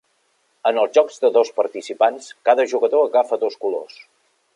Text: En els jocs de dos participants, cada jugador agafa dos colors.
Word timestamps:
En 0.69 0.77
els 0.83 0.95
jocs 0.97 1.19
de 1.25 1.29
dos 1.35 1.51
participants, 1.59 2.31
cada 2.51 2.65
jugador 2.75 3.07
agafa 3.11 3.39
dos 3.45 3.59
colors. 3.67 4.01